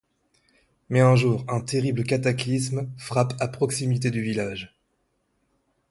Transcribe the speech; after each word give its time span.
Mais 0.89 1.01
un 1.01 1.15
jour 1.15 1.45
un 1.47 1.61
terrible 1.61 2.03
cataclysme 2.05 2.89
frappe 2.97 3.35
à 3.39 3.47
proximité 3.47 4.09
du 4.09 4.19
village. 4.23 4.75